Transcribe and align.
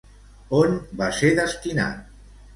On 0.59 0.73
va 1.03 1.11
ser 1.19 1.31
destinat? 1.41 2.11